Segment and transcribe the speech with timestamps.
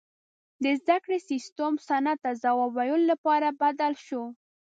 [0.63, 4.23] •د زدهکړې سیستم صنعت ته ځواب ویلو لپاره بدل شو.